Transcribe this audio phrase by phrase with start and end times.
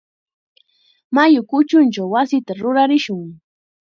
[1.15, 3.25] Mayu kuchunchaw wasita rurarishun.